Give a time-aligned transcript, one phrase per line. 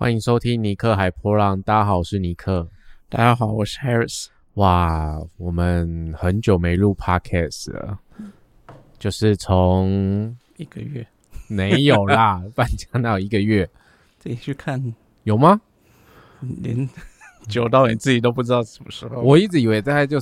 [0.00, 1.60] 欢迎收听尼克海波浪。
[1.62, 2.68] 大家好，我是尼克。
[3.08, 4.28] 大家好，我是 Harris。
[4.54, 7.98] 哇，我们很久没录 Podcast 了，
[8.96, 11.04] 就是从一个月
[11.48, 13.68] 没有啦，搬家哪有一个月？
[14.20, 15.60] 自己去看有吗？
[16.62, 16.88] 连
[17.50, 19.20] 久到你自己都不知道什么时候。
[19.20, 20.20] 我一直以为大概就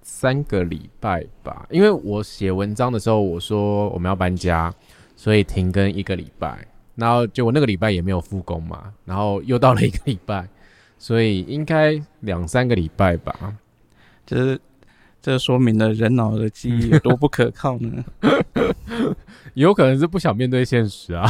[0.00, 4.74] 三个礼拜吧，因为我写文章的时候我说我们要搬家，
[5.14, 6.66] 所以停更一个礼拜，
[6.98, 10.48] 然后结果那个礼拜也没有复工嘛，然后又到了一个礼拜，
[10.98, 13.54] 所以应该两三个礼拜吧。
[14.26, 14.60] 就是
[15.22, 18.04] 这说明了人脑的记忆有多不可靠呢？
[19.54, 21.24] 有可能是不想面对现实啊。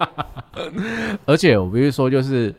[1.24, 2.54] 而且我必须说，就是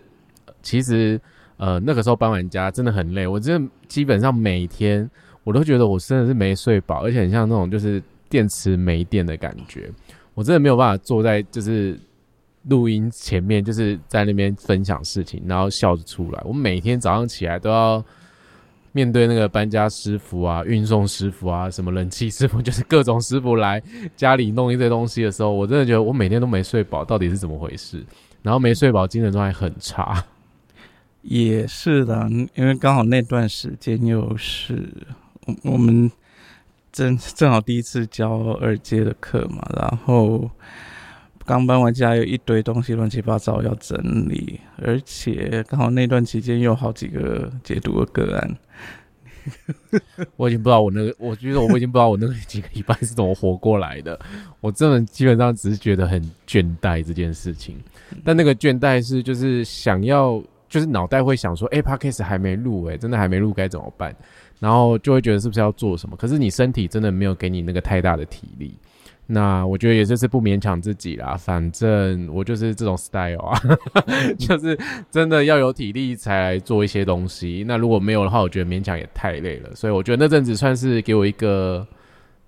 [0.63, 1.21] 其实
[1.57, 5.07] 呃那个时候搬完家真的很累，我真的基本上每天
[5.43, 9.91] 我都觉得我真的是没睡饱，而且很像那种就是电池没电的感觉，
[10.39, 11.99] 我真的没有办法坐在就是
[12.70, 16.41] 录音前面，就是在那边分享事情，然后笑着出来。
[16.45, 18.04] 我每天早上起来都要。
[18.91, 23.82] 面对那个搬家师傅啊、运送师傅啊、什么冷气师傅， 就是各种师傅来
[24.17, 28.04] 家里弄一堆东西的时候，我真的觉得我每天都没睡饱，到底是怎么回事？
[28.41, 30.26] 然后没睡饱，精神状态很差。
[31.21, 34.91] 也是的，因为刚好那段时间又是
[35.45, 36.12] 我我们
[36.91, 40.49] 正正好第一次教二阶的课嘛，然后。
[41.45, 43.98] 刚搬完家，有一堆东西乱七八糟要整
[44.29, 48.57] 理，而且刚好那段期间有好几个解读的个案，
[50.37, 54.20] 我已经不知道我那个，我觉得我已经不知道我那个几个礼拜是怎么活过来的。
[54.62, 57.76] 我真的基本上只是觉得很倦怠这件事情，
[58.23, 64.16] 但那个倦怠是就是想要，就是脑袋会想说，哎 k a s 还没录，哎，真的还没录该怎么办？
[64.59, 66.16] 然后就会觉得是不是要做什么？
[66.18, 68.78] 可是你身体真的没有给你那个太大的体力。
[69.31, 73.62] 那我觉得也就是不勉强自己啦，反正我就是这种 style 啊，
[74.40, 74.75] 就是
[75.12, 77.63] 真的要有体力才来做一些东西。
[77.68, 79.69] 那如果没有的话，我觉得勉强也太累了。
[79.75, 81.88] 所以我觉得那阵子算是给我一个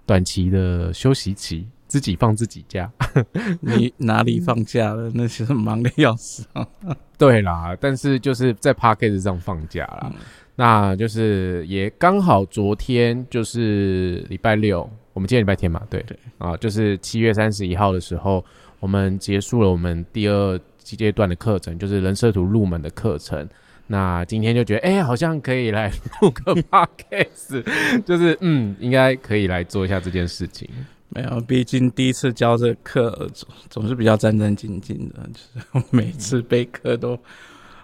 [0.07, 2.91] 短期的休息期，自己放自己假。
[3.61, 5.11] 你哪里放假了？
[5.13, 6.67] 那其实忙的要死啊。
[7.15, 10.11] 对啦，但是就是在 p a r k a s 上放假啦。
[10.61, 14.87] 那就是也刚好昨天就是礼拜六。
[15.11, 18.45] 我们今天礼拜天嘛，对对啊，就是七月三十一号的时候，
[18.79, 23.49] 我们结束了我们第二阶段的课程，就是人设图入门的课程。
[23.87, 25.91] 那今天就觉得，哎，好像可以来
[26.21, 30.69] 录个 podcast，就是嗯，应该可以来做一下这件事情。
[31.09, 35.39] 没有，毕竟第一次教这课总总是比较战战兢兢的，就
[35.79, 37.17] 是每次备课都。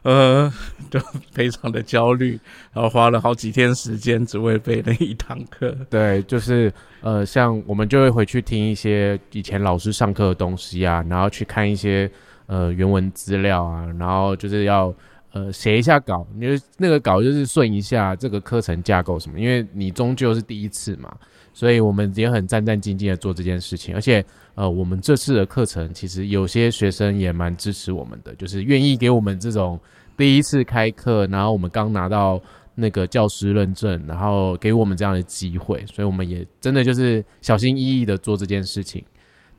[0.04, 0.52] 呃，
[0.90, 1.00] 就
[1.32, 2.40] 非常的焦虑，
[2.72, 5.76] 然后花了好几天时间，只为背那一堂课。
[5.90, 6.72] 对，就是
[7.02, 12.10] 呃，像我们就会回去听一些以前老师上课的东西啊，然后去看一些
[12.46, 14.94] 呃原文资料啊，然后就是要
[15.34, 21.14] 呃写一下稿，因为那个稿就是顺一下这个课程架构什么，因为你终究是第一次嘛，
[21.58, 24.24] 所以我们也很战战兢兢的做这件事情，而且。
[24.58, 29.80] 呃，我们这次的课程其实有些学生也蛮支持我们的，就是愿意给我们这种
[30.18, 32.42] 第一次开课，然后我们刚拿到
[32.74, 39.06] 那个教师认证，然后给我们这样的机会，所以我们也真的就是小心翼翼的做这件事情。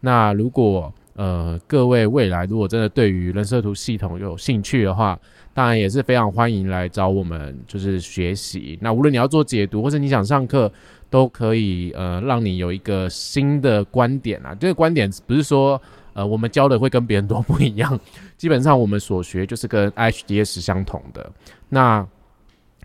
[0.00, 5.16] 那如果呃各位未来如果真的对于人设图系统有兴趣的话，
[5.54, 8.76] 当然也是非常欢迎来找我们，就是学习。
[8.82, 10.72] 那无论你要做解读，或者你想上课。
[11.10, 14.54] 都可以呃，让你有一个新的观点啊。
[14.54, 15.80] 这个观点不是说
[16.12, 17.98] 呃，我们教的会跟别人都不一样。
[18.36, 21.30] 基本上我们所学就是跟 HDS 相同的。
[21.68, 22.06] 那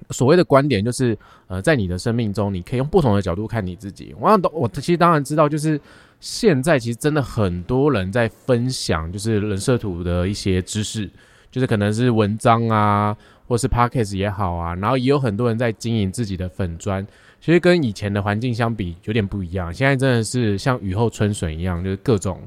[0.10, 1.18] 所谓的观点就是
[1.48, 4.14] 呃，在你的生命中，你可以用不同的角度看你自己。
[4.20, 5.80] 我都我其实当然知道，就是
[6.20, 11.10] 现在其实真的很多人在分享，就是人设图的一些知识，
[11.52, 13.16] 就是可能是文章啊，
[13.48, 17.06] 或是 Podcast 也好啊，然后也有很多人在经营自己的粉砖。
[17.44, 22.40] 其实跟以前的环境相比有点不一样，现在真的是像雨后春笋一样，就是各种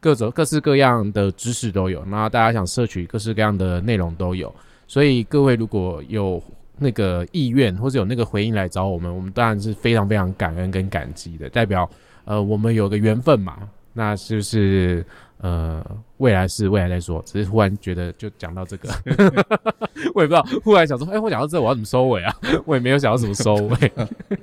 [0.00, 4.52] 各种各式各样的知识都有，那大家想摄取各式各样的内容都有，
[4.88, 6.42] 所以各位如果有
[6.78, 11.88] 那个意愿或者有那个回应来找我们，我们当然是非常非常感恩跟感激的，代表
[12.24, 13.56] 呃我们有个缘分嘛，
[13.92, 15.06] 那是不是？
[15.42, 15.82] 呃，
[16.18, 18.90] 未来是未来再说，只是忽然觉得就讲到这个，
[20.14, 22.34] 我也不知道，忽然想说，哎，我讲到这，我要怎么收尾啊？
[22.66, 23.92] 我也没有想到怎么收尾，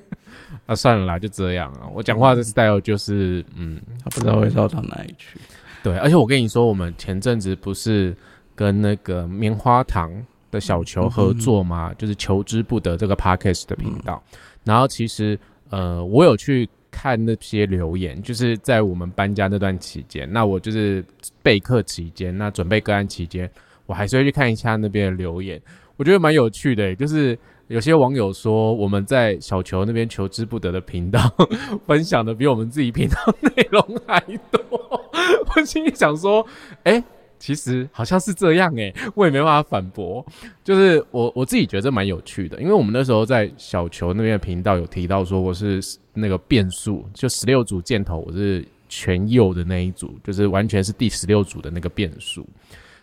[0.65, 1.87] 啊，算了啦，就这样啊。
[1.93, 5.39] 我讲话的 style 就是，嗯，他不知道会绕到哪里去。
[5.83, 8.15] 对，而且我跟你说，我们前阵子不是
[8.55, 10.11] 跟那个棉花糖
[10.49, 11.93] 的小球合作吗？
[11.95, 14.21] 就是求之不得这个 podcast 的频道。
[14.63, 15.39] 然后其实，
[15.69, 16.67] 呃，我有去。
[16.99, 21.05] 看那些留言，就是在我们搬家那段期间，那我就是
[21.43, 23.47] 备课期间，那准备个案期间，
[23.85, 25.61] 我还是会去看一下那边的留言，
[25.95, 26.95] 我觉得蛮有趣的。
[26.95, 31.19] 就是有些网友说我们在小球那边求之不得的频道
[31.85, 34.19] 分享的比我们自己频道内容还
[34.49, 34.59] 多，
[35.55, 36.43] 我心里想说，
[36.83, 37.03] 哎。
[37.39, 40.25] 其实好像是这样诶， 我也没办法反驳。
[40.63, 45.81] 就是我我自己觉得蛮有趣的，因为我们那时候在小球那边的频道有提到说我是
[46.13, 52.45] 那个变数，就十六组箭头我是全右的那一组，就是完全是第十六组的那个变数。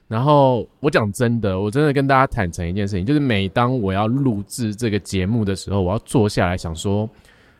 [0.06, 7.08] 然后我讲真的，我真的跟大家坦诚一件事情，就是每当我要录制这个节目的时候，我要坐下来想说，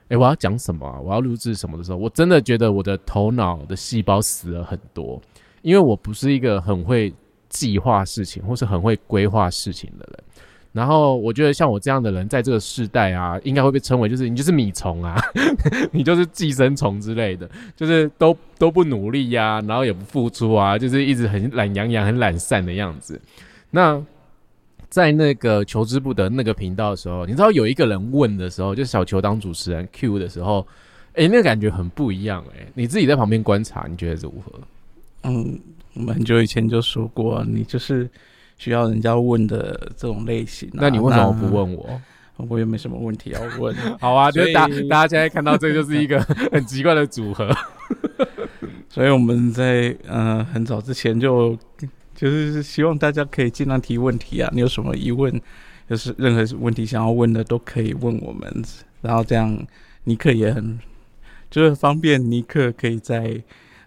[0.09, 1.01] 诶，我要讲什么？
[1.03, 5.21] 我要录制什么的时候，我真的觉得我的头脑的细胞死了很多。
[5.65, 7.11] 因为我不是一个很会
[7.49, 10.25] 计划事情或是很会规划事情的人，
[10.73, 15.19] 然后我觉得像我这样的人，在这个时代啊，应该会被称为就是你就是米虫啊，
[15.91, 23.19] 你就是寄生虫之类的，就是都都不努力呀，然后也不付出啊，就是一直很懒洋洋、很懒散的样子。
[23.71, 24.05] 那
[24.91, 30.67] 在那个求之不得那个频道的时候，你知道有一个人问的时候，就小球当主持人 Q 的时候，
[31.15, 32.67] 哎，那个感觉很不一样哎。
[32.75, 34.53] 你自己在旁边观察，你觉得如何？
[35.25, 35.59] 嗯，
[35.95, 38.09] 我们很久以前就说过，你就是
[38.59, 40.69] 需要人家问的这种类型。
[40.73, 42.01] 那你为什么不问我？
[42.37, 43.75] 我也没什么问题要问。
[44.01, 46.21] 好啊，就是大大家现在看到这就是一个
[46.53, 47.49] 很奇怪的组合。
[48.91, 51.57] 所以我们在呃很早之前就
[52.15, 54.51] 就是希望大家可以尽量提问题啊。
[54.53, 55.41] 你有什么疑问，
[55.89, 58.65] 就是任何问题想要问的都可以问我们。
[59.01, 59.57] 然后这样
[60.05, 60.79] 尼克也很
[61.51, 63.41] 就是方便，尼克可以在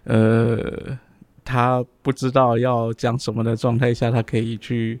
[0.04, 0.98] 呃。
[1.48, 5.00] 他不知道要讲什么的状态下，他可以去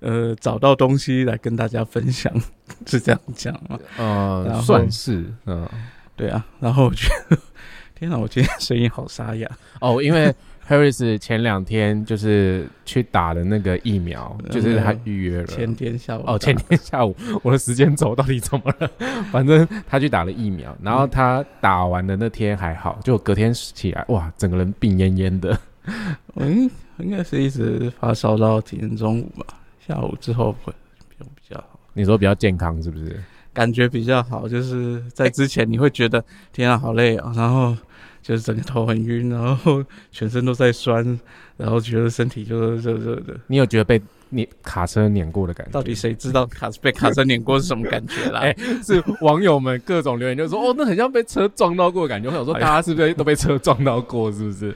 [0.00, 2.32] 呃找到东西来跟大家分享，
[2.88, 3.78] 是这样讲吗？
[3.98, 5.68] 呃，算是，嗯，
[6.16, 6.42] 对啊。
[6.58, 7.36] 然后我觉得，
[7.94, 9.46] 天哪，我今天声音好沙哑
[9.82, 10.34] 哦，因为
[10.66, 18.90] Harris 前两天就是去打了那个疫苗，就是他预约了前天下午哦，前天下午我的时间轴到底怎么了？
[19.30, 25.58] 反正他去打了疫苗，然后他打完的那天还好，就隔天起来哇，整个人病恹恹的。
[26.36, 26.70] 嗯，应
[27.06, 29.46] 应该是一直发烧到今天中午吧，
[29.86, 30.72] 下午之后会
[31.18, 31.78] 比较好。
[31.92, 33.20] 你说比较健康是不是？
[33.52, 37.76] 感觉比较好，就是在之前你会觉得天啊好累啊，然后
[38.22, 41.18] 就是整个头很晕，然后全身都在酸，
[41.58, 43.38] 然后觉得身体就是热热的。
[43.48, 44.00] 你有觉得被
[44.30, 45.72] 碾卡车碾过的感觉？
[45.72, 48.40] 到底谁知道卡被卡车碾过是什么感觉啦？
[48.46, 52.30] 哎，是网友们各种留言就说哦，那很像被车撞到过的感觉。
[52.30, 54.32] 我想说大家是不是都被车撞到过？
[54.32, 54.74] 是不是？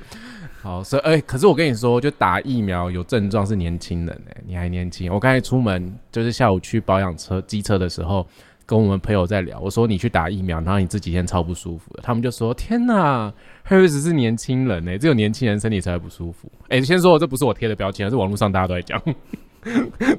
[0.66, 5.12] 好，所以哎，可是我跟你说，就打疫苗有症状是年轻人哎，你还年轻。
[5.12, 8.26] 我刚才出门就是下午去保养车机车的时候，
[8.66, 13.32] 跟我们朋友在聊，我说你去打疫苗，然后你这几天超不舒服的，他们就说天哪
[13.68, 16.50] ，Harris 是年轻人哎，只有年轻人身体才会不舒服。
[16.66, 19.00] 哎，先说，这不是我贴的标签，是网络上大家都在讲。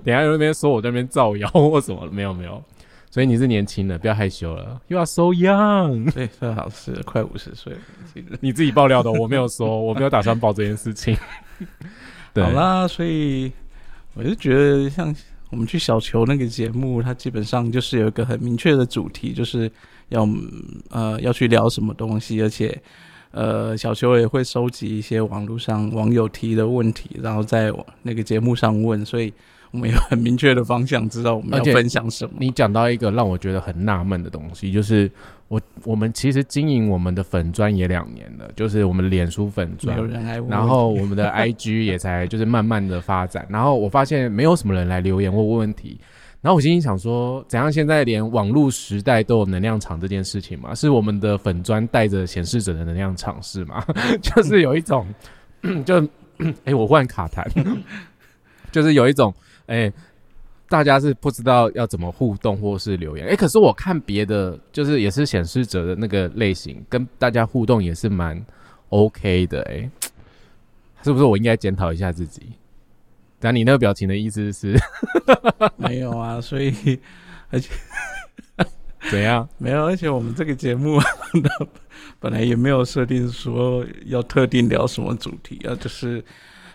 [0.01, 2.63] 等下有那边说我在那边造谣或什么，没有没有。
[3.09, 4.79] 所以你是年轻的，不要害羞了。
[4.87, 7.73] You are so young，对，最好是快五十岁。
[8.41, 11.17] 你自己爆料的，我没有说，我没有打算报这件事情。
[12.35, 13.51] 好啦，所以
[14.13, 15.15] 我就觉得，像
[15.49, 19.71] 我们去小球那个节目，它基本上就是有一个很明确的主题，就是
[20.09, 20.27] 要
[20.89, 22.79] 呃要去聊什么东西，而且
[23.31, 29.33] 呃小球也会收集一些网络上网友提的问题，然后在那个节目上问，所以。
[29.71, 32.33] 我们有很明确的方向，知道我们要分享什么。
[32.39, 35.11] 你讲到一个让我觉得很纳闷的东西，就是
[35.49, 39.97] 我我们其实经营我们的粉砖也两年了，就是我们脸书粉砖，
[40.47, 45.99] 然后我们的 IG 也才就是慢慢的发展，然后我发现没有什么人来留言或问问题，
[46.41, 50.73] 然后我心里想说，怎样现在连网络时代都有能量场这件事情嘛？
[50.73, 53.83] 是我们的粉砖带着显示者的能量场是吗？
[54.23, 55.05] 就是有一种，
[55.85, 56.01] 就
[56.63, 57.43] 哎，我换卡痰，
[58.71, 59.33] 就是有一种。
[59.67, 59.91] 哎，
[60.67, 63.27] 大家是不知道要怎么互动或是留言。
[63.27, 68.43] 哎，可是我看别的，就是也是显示者的那个类型，跟大家互动也是蛮
[68.89, 69.61] OK 的。
[69.63, 69.89] 哎，
[71.03, 72.41] 是不是我应该检讨一下自己？
[73.39, 74.75] 但你那个表情的意思是？
[75.77, 76.99] 没有啊，所以
[77.49, 77.71] 而且
[79.11, 79.47] 怎样？
[79.59, 80.99] 没有，而且我们这个节目
[82.19, 86.23] 本来也没有设定说要特定聊什么主题啊，就是。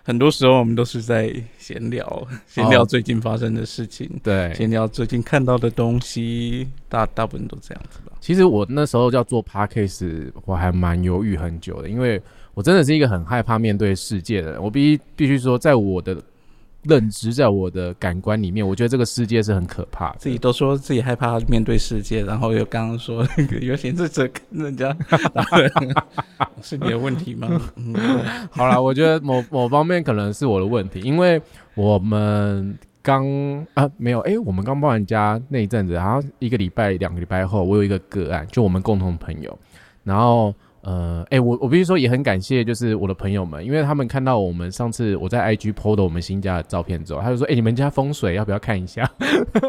[0.05, 8.13] 很多时候我们都是在闲聊， 闲聊最近发生的事情，对，闲聊最近看到的东西，大大部分都这样子吧。
[8.21, 12.21] 其实我那时候要做 podcast，我还蛮犹豫很久的，因为
[12.55, 14.63] 我真的是一个很害怕面对世界的人。
[14.63, 16.17] 我必必须说，在我的
[16.83, 20.17] 认知，在我的感官里面，我觉得这个世界是很可怕的。
[20.19, 24.97] 自己都说自己害怕面对世界，然后又刚刚说 那个有显示者跟人家，
[26.61, 27.49] 是你的问题吗？
[27.77, 27.95] 嗯，
[28.51, 31.41] 好啦，我觉得某某方面可能是我的问题，因为
[31.75, 33.25] 我们刚
[33.75, 39.57] 啊没有，诶，我们刚搬完家那一阵子，好像一个礼拜、两个礼拜后，我有一个个案，就我们共同朋友，
[40.05, 49.09] 然后呃，诶，我我必须说也很感谢，就是我的朋友们，因为他们看到我们上次我在 IG PO 的我们新家的照片之后，他就说，诶，你们家风水要不要看一下？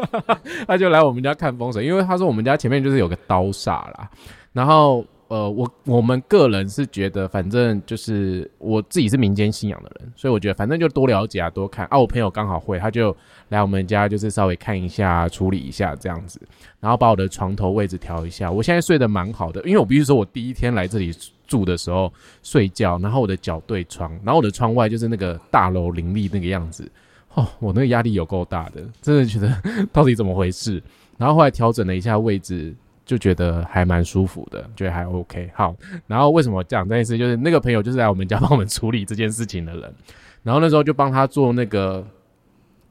[0.66, 4.10] 他就来我们家看风水，因为他说我们家前面就是有个刀煞啦，
[4.52, 5.04] 然后。
[5.34, 11.98] 呃，我我们个人是觉得，反正就是我自己是民间信仰的人，所以我觉得反正就多了解啊，多看啊。
[11.98, 13.14] 我朋友刚好会，他就
[13.48, 16.40] 来我们家，就是稍微看一下、处理一下这样子，
[16.78, 18.48] 然后把我的床头位置调一下。
[18.48, 21.12] 我现在睡得蛮好的，因为我必须说，我第一天来这里
[21.48, 22.12] 住的时候
[22.44, 26.88] 睡觉，然后我的脚对床，然后我的窗外就是那个大楼林立那个样子，
[27.34, 29.52] 哦，我那个压力有够大的，真的觉得
[29.92, 30.80] 到底怎么回事？
[31.18, 32.72] 然后后来调整了一下位置。
[33.04, 35.50] 就觉得还蛮舒服的，觉得还 OK。
[35.54, 35.74] 好，
[36.06, 37.18] 然后为什么讲这件事？
[37.18, 39.94] 就是那个朋友就是来我们家帮我们处理这件事情的人，
[40.42, 42.06] 然后那时候就帮他做那个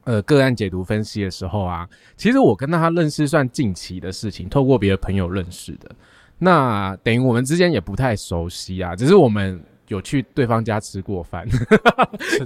[0.04, 5.90] 呃个案解读分析的时候啊，其实我跟他认识算近期的事情，透过别的朋友认识的，
[6.38, 9.62] 那等于我们之间也不太熟悉啊，只是我们。
[9.88, 11.46] 有去对方家吃过饭，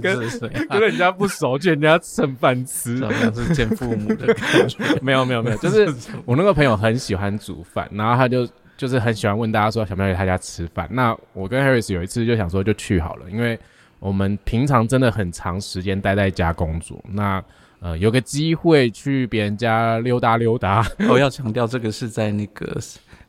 [0.01, 0.19] 跟
[0.67, 4.77] 跟人家不熟，去人家蹭饭吃， 好像是见父母的感觉。
[5.01, 5.87] 没有没有没有，就是
[6.25, 10.87] 我那个朋友很喜欢煮饭，然后他就就是很喜欢问大家说想不想去他家吃饭。
[10.91, 13.57] 那我跟 Harris 有一次就想说就去好了，因为
[13.99, 17.41] 我们平常真的很长时间待在家工作，那
[17.79, 20.85] 呃有个机会去别人家溜达溜达。
[21.09, 22.77] 我要强调这个是在那个。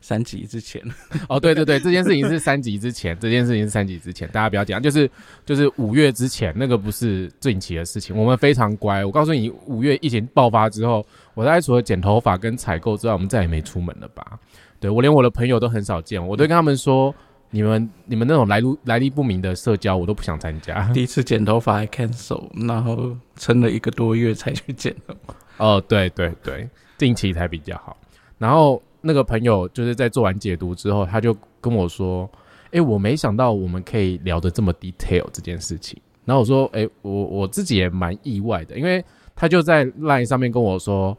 [0.01, 0.81] 三级之前
[1.29, 5.09] 哦，对对对，这件事情是三级之前， 这件事情是三级之前，大家不要讲，就是
[5.45, 9.05] 就是五月之前那个不是近期的事情，我们非常乖。
[9.05, 11.05] 我告诉你，五月疫情爆发之后，
[11.35, 14.39] 我大概除了剪头发跟采购之外，我们再也没出门了吧？
[14.79, 17.13] 对我连我的朋友都很少见，我都跟他们说，
[17.51, 20.91] 你们你们那种来路来历不明的社交，我都不想参加。
[20.93, 25.15] 第一次剪头发还 cancel，然后撑了一个多月才去剪的。
[25.57, 26.67] 哦，对对对，
[26.97, 27.95] 近期才比较好，
[28.39, 28.81] 然后。
[29.01, 32.29] 那个朋友就是在做完解读之后，他就跟我说
[32.71, 39.03] ：“哎，我没想到我们可以聊得这么 detail 这件事情。”然后我说：“哎，我我自己也蛮意外的，因为
[39.35, 41.17] 他就在 line 上面跟我说，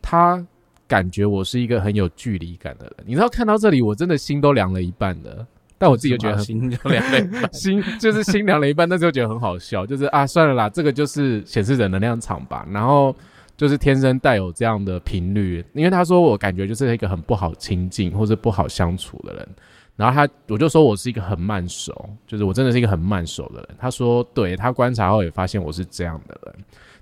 [0.00, 0.42] 他
[0.86, 2.94] 感觉我是一个很有距离感的人。
[3.06, 12.66] 你知道，看到这里我真的心都凉了一半的，但我自己就觉得心就凉了， 心就是心凉了一半，那时候觉得很好笑，就是啊，算了啦，这个就是显示者能量场吧。
[12.70, 13.14] 然后。
[13.58, 19.48] 就是天生带有这样的频率，因为他说我感觉就是一个很不好亲近或者不好相处的人，
[19.96, 23.68] 然后他我就说我是一个很慢熟，就是我真的是一个很慢熟的人。
[23.76, 26.54] 他说对他观察后也发现我是这样的人，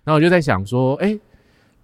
[0.03, 1.17] 然后我就在想说，哎，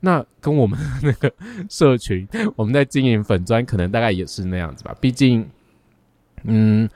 [0.00, 1.30] 那跟我们那个
[1.68, 2.26] 社群，
[2.56, 5.46] 我们在经营粉砖可能大概也是那样子吧，毕竟，
[6.44, 6.88] 嗯。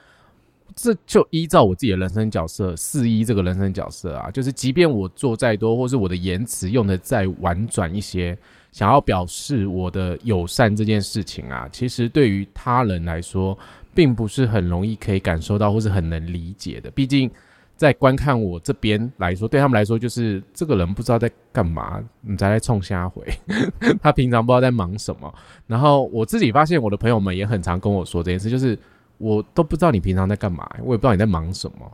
[0.79, 8.37] 这就依照我自己的人生角色，四一这个人生角色啊，就是即便我做再多，或是我的言辞用的再婉转一些，
[8.71, 13.57] 想要表示我的友善这件事情啊，其实对于他人来说，
[13.95, 16.91] 并不是很容易可以感受到，或是很能理解的。
[16.91, 17.27] 毕竟
[17.75, 23.25] 在观看我这边来说，对他们来说，就是这个人不知道在干嘛，你再来冲瞎回，
[23.99, 25.33] 他平常不知道在忙什么。
[25.65, 28.77] 然后我自己发现，我的朋友们也很常跟我说这件事，就是。
[29.17, 31.91] 我都不知道你平常在干嘛，我也不知道你在忙什么，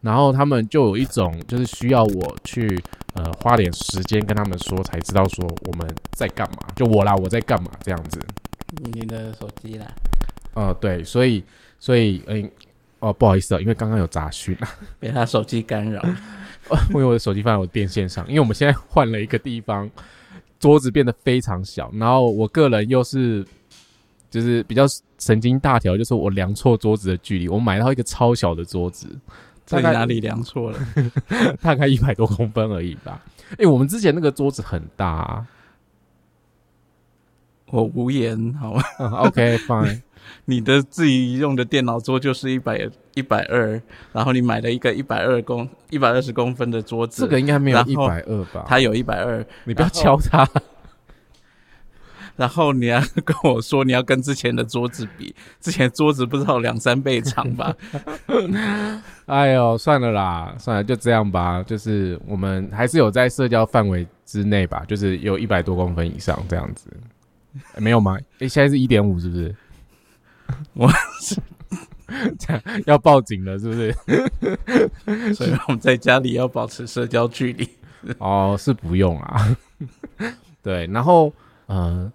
[0.00, 2.82] 然后他们就有一种就是需要我去
[3.14, 8.18] 呃花点时间跟他们说，才知道说我们在干嘛，就我啦，我在干嘛这样子。
[8.92, 9.86] 你的手机啦？
[10.54, 11.44] 呃，对，所以
[11.78, 12.50] 所以嗯
[12.98, 16.02] 哦不好意思啊，因为刚刚有杂讯啊，被他手机干扰，
[16.90, 19.88] 因为我的手机放在我电线上，因为我们现在换了一个地方，
[20.58, 23.46] 桌子变得非常小，然后我个人又是。
[24.34, 24.82] 就是比较
[25.20, 29.06] 神经大条，就是我量错桌子的距离，我买到一个超小的桌子，
[29.64, 30.78] 在哪里量错了？
[31.62, 33.22] 大概一百多公分而已吧。
[33.58, 35.46] 哎，我们之前那个桌子很大，
[37.66, 40.02] 我无言，好吗？OK，fine。
[40.46, 43.80] 你的自己用的电脑桌就是一百一百二，
[44.12, 48.64] 然后你买了一个一百二公一百二十公分的桌子，这个应该没有一百二吧？
[48.66, 50.44] 它有一百二，你不要敲它。
[52.36, 57.74] 然后你要跟我说你要跟之前的桌子比，之前桌子不知道两三倍长吧？
[59.26, 61.62] 哎呦，算了啦，算了，就这样吧。
[61.62, 66.88] 就是我们还是有在社交范围之内吧，就是有一百多公分以上这样子，
[67.76, 68.18] 没有吗？
[68.40, 69.54] 哎，现在是一点五，是不是？
[70.74, 71.40] 我是
[72.38, 75.34] 这样要报警了，是不是？
[75.34, 77.68] 所以我们在家里要保持社交距离。
[78.18, 79.56] 哦，是不用啊。
[80.62, 81.32] 对，然后
[81.66, 82.12] 呃，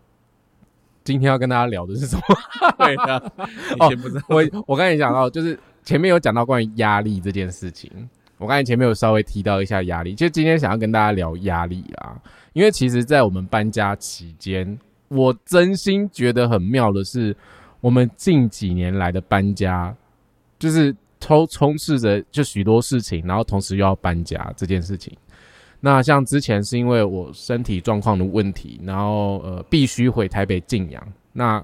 [1.09, 2.21] 今天要跟大家聊的是什么？
[2.77, 3.31] 对的，
[3.77, 4.21] 以前不知道。
[4.29, 7.89] 我我刚才讲到，就是前面有讲到关于压力这件事情。
[8.37, 12.15] 我刚才前面有稍微提到一下压力，就今天想要跟大家聊压力啊，
[12.53, 17.35] 因为其实，在我们搬家期间，我真心觉得很妙的是，
[17.81, 19.91] 我们近几年来的搬家，
[20.59, 25.17] 就是充充斥着就许多事情，然后同时又要搬家这件事情。
[25.79, 31.01] 那像之前是因为我身体状况的问题，然后呃必须回台北静养。
[31.31, 31.63] 那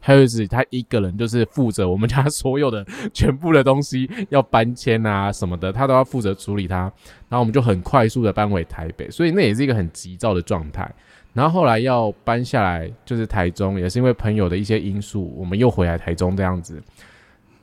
[0.00, 6.92] 还有是他一个人就是负责我们家所有的全部的东西要搬迁啊什么的，他都要负责处理它。
[7.28, 10.94] 然后我们就很快速的搬回台北，所以那也是一个很急躁的状态。
[11.32, 16.82] 然后后来要搬下来就是台中，也是因为朋友的一些因素，我们又回来台中这样子，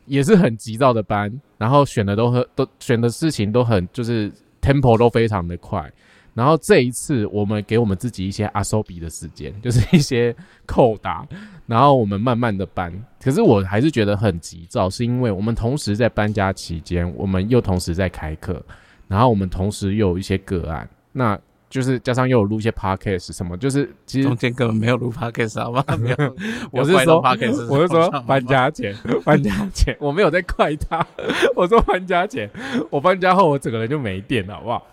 [0.07, 1.31] 也是很急躁的搬。
[1.59, 5.91] 然后选的都很都选的事情都很就是 tempo 都非常的快。
[6.33, 10.33] 然后这一次，我们给我们自己一些阿收比的时间， 就是一些
[10.65, 11.27] 扣打，
[11.65, 12.93] 然后我们慢慢的搬。
[13.21, 18.63] 可是我还是觉得很急躁，是因为我们同时在搬家期间，我们又同时在开课，
[19.07, 21.37] 然后我们同时又有一些个案，那。
[21.71, 25.83] 就是加上又有录一些 podcast 什么，就是其实中间根本没有录 podcast 好吗？
[25.97, 26.35] 没有，
[26.69, 31.03] 我是说 podcast，我是说 搬家前，搬家前我没有在怪他，
[31.55, 32.49] 我说搬家前，
[32.89, 34.85] 我搬家后我整个人就没电了，好不好？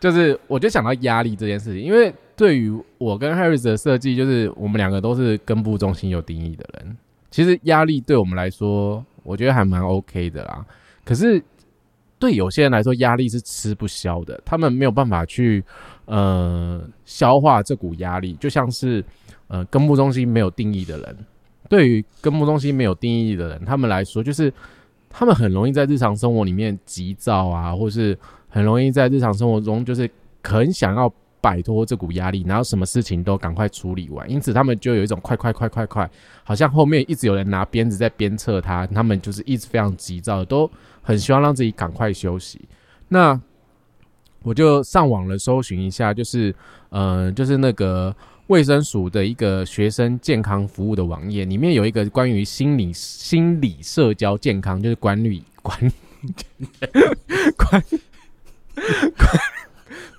[0.00, 6.96] 就是我就想到压力这件事情，因为对于我跟 Harris 的设计，就是我们两个都是根部中心有定义的人，
[7.30, 10.64] 其实压力对我们来说，我觉得还蛮 OK 的啦。
[11.04, 11.42] 可是
[12.18, 15.62] 对有些人来说，压力是吃不消的，他们没有办法去。
[16.06, 19.04] 呃，消化这股压力，就像是
[19.48, 21.16] 呃根部中心没有定义的人，
[21.68, 24.52] 对于根部中心没有定义的人，他们来说，就是
[25.08, 28.18] 他们很容易在日常生活里面急躁啊，或是
[28.48, 30.10] 很容易在日常生活中就是
[30.42, 36.10] 很想要摆脱这股压力，然后什么事情都赶快处理完，因此他们就有一种快快快快快，
[36.44, 42.60] 好像后面一直有人拿鞭子在鞭策他，他们就是一直非常急躁，都很希望让自己赶快休息。
[43.08, 43.40] 那
[44.44, 46.54] 我就上网了，搜寻一下，就是，
[46.90, 48.14] 呃，就是那个
[48.48, 55.78] 卫生署的一个学生健康服务的网页，里面有一个关于心理、心理、社交健康，就是管理、管、
[57.56, 57.82] 管、
[59.16, 59.40] 管、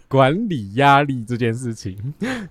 [0.08, 1.98] 管理压力这件事情，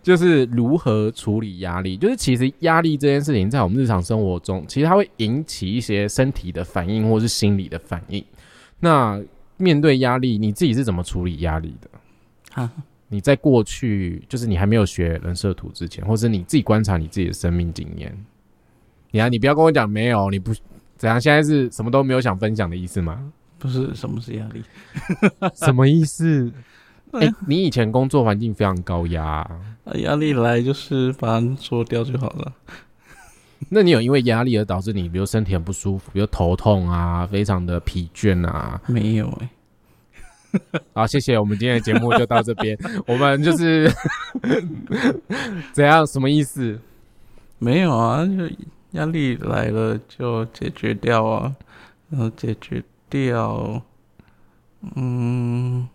[0.03, 1.97] 就是如何处理压力。
[1.97, 8.25] 就是其实压力这件事情，在我们日常生活中，其实它会引起一些身体的反应，或是心理的反应。
[8.81, 9.23] 那
[9.63, 11.91] 面对压力，你自己是怎么处理压力的？
[12.61, 12.71] 啊，
[13.09, 18.15] 你在过去就是你还没有学人设图之前，或者你自己观察你自己的生命经验，
[19.11, 20.53] 你啊，你不要跟我讲没有，你不
[20.97, 21.21] 怎样？
[21.21, 23.33] 现在是什么都没有想分享的意思吗？
[23.59, 24.63] 不是，什么是压力？
[25.55, 26.53] 什么意思？
[27.13, 29.47] 哎，你以前工作环境非常高压，
[29.97, 32.53] 压力来就是把它做掉就好了。
[33.69, 38.81] 那你有因为压力而导致你，比如身体很不舒服，比如头痛啊，非常的疲倦啊？
[38.87, 39.49] 没有哎。
[40.93, 42.77] 好，谢谢，我们今天的节目就到这边。
[43.07, 43.91] 我们就是
[45.73, 46.07] 怎样？
[46.07, 46.79] 什么意思？
[47.59, 48.51] 没有啊，就
[48.91, 51.55] 压力来了就解决掉啊，
[52.11, 53.81] 然后解决掉，
[54.97, 55.89] 嗯，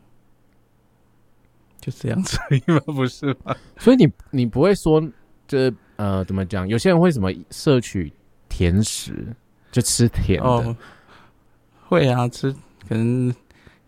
[1.79, 2.79] 就这样子吗？
[2.87, 3.55] 不是吗？
[3.77, 5.03] 所以你你不会说
[5.47, 5.71] 这。
[5.97, 6.67] 呃，怎么讲？
[6.67, 8.11] 有些人会什么摄取
[8.47, 9.27] 甜食，
[9.71, 10.75] 就吃甜的。
[11.87, 12.51] 会啊，吃
[12.87, 13.33] 可能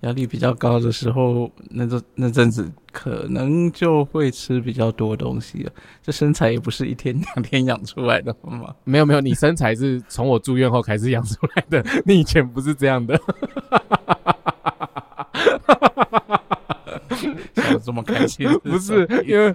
[0.01, 5.71] 压力比较高的时候，那阵那阵子可能就会吃比较多东西了。
[6.01, 8.73] 这身材也不是一天两天养出来的，好吗？
[8.85, 13.19] 没有没有，你身材是从我住院后开始养出来的，你以前不是这样的。
[17.83, 18.47] 这么开心？
[18.63, 19.53] 不是因为，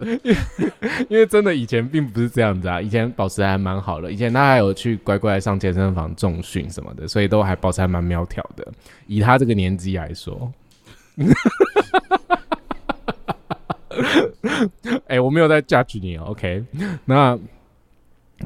[1.08, 2.80] 因为真的以前并不是这样子啊。
[2.80, 8.66] 以前保持还蛮好的，以前他还有去乖乖上健身房重训什么的，所以都还保持还蛮苗条的。
[9.06, 10.52] 以他这个年纪来说，
[15.06, 16.64] 哎，我没有在 judge 你哦，OK？
[17.04, 17.38] 那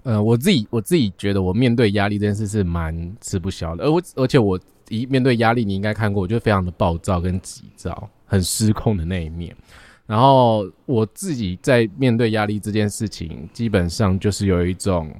[0.05, 3.85] 呃，我自己我自己觉得，我面对压力这件事是蛮吃不消的。
[3.85, 8.09] 而我而且我一面对压力，你应该看过，我就非常的暴躁跟急躁。
[8.31, 9.57] 很失控的那一面，
[10.05, 15.11] 然后我自己在面对压力这件事情，基本上就是有一种，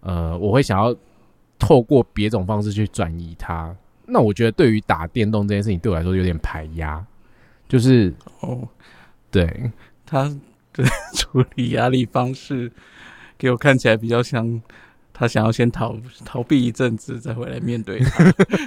[0.00, 0.94] 呃，我会想要
[1.58, 3.74] 透过别种方式去转移它。
[4.04, 7.02] 那我觉得对于打电动这件事情，对我来说有点排压，
[7.66, 8.68] 就是哦，
[9.30, 9.72] 对
[10.04, 10.24] 他
[10.74, 10.84] 的
[11.16, 12.70] 处理压力方式，
[13.38, 14.60] 给我看起来比较像。
[15.18, 18.00] 他想要先逃逃避一阵子，再回来面对。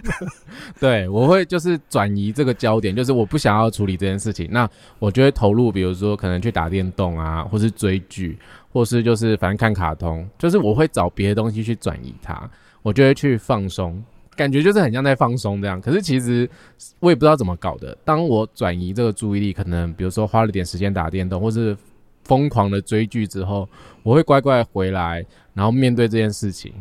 [0.81, 8.37] 对，我会就是转移这个焦点，就是我不想要处理这件事情，那我就会投入，比如说可能去打电动啊，或是追剧，
[8.73, 12.49] 或是就是反正看卡通，就是我会找别的东西去转移它，
[12.81, 14.03] 我就会去放松，
[14.35, 15.79] 感觉就是很像在放松这样。
[15.79, 16.49] 可是其实
[16.99, 21.77] 我也不知道怎么搞的，当我转移这个注意力，可能比如说花了点时间打电动，或是
[22.31, 23.67] 疯狂的追剧之后，
[24.03, 26.73] 我会乖乖回来，然后面对这件事情。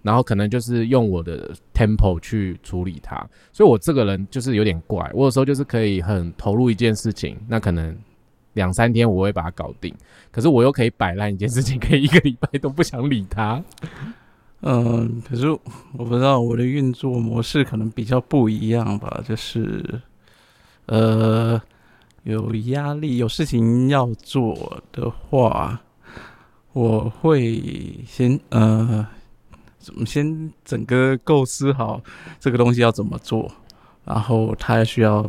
[0.00, 3.16] 然后可能就是用我的 tempo 去处理它，
[3.52, 5.08] 所以我这个人就是有点怪。
[5.14, 7.96] 我有时候就是可以很投入一件事情，那可能
[8.54, 9.94] 两三天我会把它搞定，
[10.32, 13.62] 可是我又可以摆烂一件事情，可以一个礼拜都不想理它。
[14.62, 19.84] 嗯，可是我不知道我的运作模式可能比较不一样吧，就是
[20.86, 21.62] 呃
[22.22, 25.80] 有压力、有事情要做的话，
[26.72, 27.62] 我会
[28.06, 29.06] 先呃。
[29.82, 32.00] 怎么先整个构思好
[32.38, 33.50] 这个东西要怎么做，
[34.04, 35.24] 然后它需要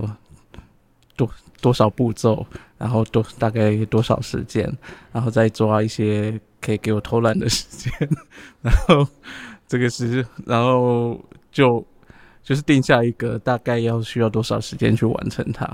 [1.16, 1.28] 多
[1.60, 2.46] 多少步骤，
[2.78, 4.72] 然后多大概多少时间，
[5.12, 8.10] 然后再抓一些可以给我偷懒的时间，
[8.62, 9.08] 然后
[9.68, 11.20] 这个是，然后
[11.52, 11.84] 就
[12.44, 15.66] 就是定下一个大概要需要多少时间去完成它，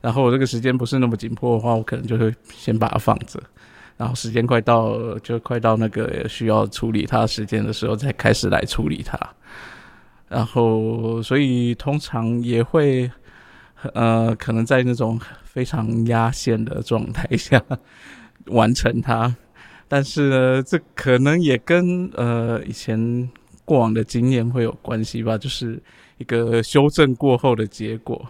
[0.00, 3.40] 然后我这个时间不是那么紧迫的话，我可能就会先把它放着。
[3.96, 9.18] 然后时间快到，就快到那个需要处理它时间的时候，才开始来处理它。
[10.28, 13.10] 然后，所以通常也会，
[13.94, 17.60] 呃，可能在那种非常压线的状态下
[18.46, 19.34] 完成它。
[19.88, 23.28] 但是呢，这可能也跟呃以前
[23.64, 25.82] 过往的经验会有关系吧，就是
[26.18, 28.24] 一个修正过后的结果。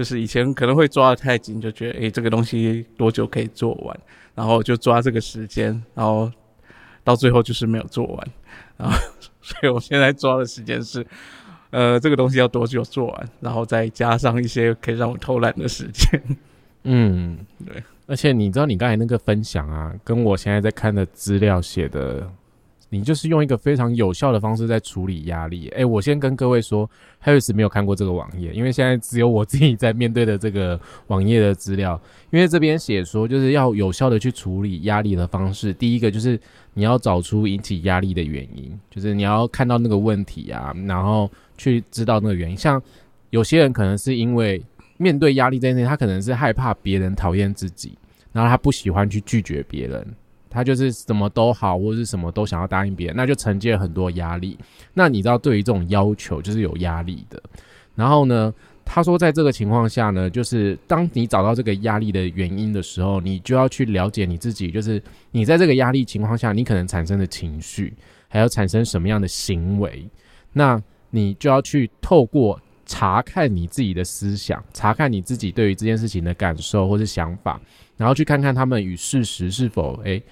[0.00, 4.00] 就是以前可能会抓的太紧，就觉得诶这个东西多久可以做完？
[4.34, 6.32] 然后就抓这个时间，然后
[7.04, 8.28] 到最后就是没有做完，
[8.78, 8.98] 然后
[9.42, 11.06] 所以我现在抓的时间是，
[11.68, 16.22] 呃，这个东西要多久做完，然后再加上一些可以让我偷懒的时间。
[16.84, 17.36] 嗯，
[17.66, 17.82] 对。
[18.06, 22.26] 而且你知道，你刚才那个分享啊，跟我现在在看的资料写的。
[22.90, 25.68] 你就是用一个非常有效的方式在处理压力。
[25.68, 26.88] 哎，我先跟各位说
[27.24, 31.98] ，Harris 没有看过这个网页，因为现在只有我自己在面对的这个网页的资料。
[32.30, 36.38] 因为这边写说，就是要有效的去处理压力的方式，第一个就是
[36.74, 42.56] 你要找出引起压力的原因，就是你要看到那个问题啊，然后去知道那个原因。
[42.56, 42.82] 像
[43.30, 44.62] 有些人可能是因为
[44.96, 47.96] 面对压力这件事，他可能是害怕别人讨厌自己，
[48.32, 50.06] 然后他不喜欢去拒绝别人。
[50.50, 54.58] 他就是什么都好，或者是什么都想要答应别人，那就承接了很多压力。
[54.92, 57.40] 那你知道，对于这种要求，就是有压力的。
[57.94, 58.52] 然后呢，
[58.84, 67.94] 他说，在这个情况下呢，就是当你找到这个压力的原因的时候，你就要去了解你自己，就是你在这个压力情况下，你可能产生的情绪，
[68.28, 70.08] 还要产生什么样的行为。
[70.52, 77.60] 那你就要去透过查看你自己的思想，查看你自己对于这件事情的感受或是想法，
[77.96, 80.22] 然后去看看他们与事实是否诶。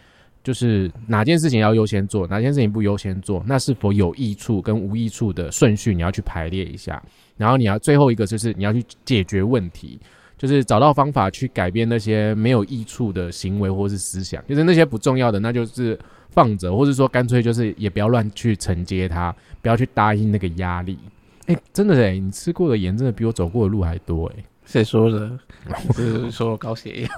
[0.48, 7.02] 就是哪件事情要优先做，哪件事情不优先做，那是否有益处跟无益处的顺序，你要去排列一下。
[7.37, 10.00] 然后你要最后一个就是你要去解决问题，
[10.38, 15.98] 就是找到方法去改变那些没有益处的行为或是思想，就是那些不重要的，那就是
[16.30, 19.30] 放着，或者说干脆就是也不要乱去承接它，
[19.61, 20.98] 不要去答应那个压力。
[21.44, 24.44] 哎，真的哎，你吃过的盐真的比我走过的路还多哎。
[24.68, 25.31] 谁说的？
[25.96, 27.09] 是说高血压？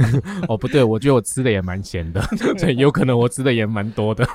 [0.48, 2.22] 哦，不对，我觉得我吃的也蛮咸的，
[2.56, 4.26] 所以有可能我吃的也蛮多的。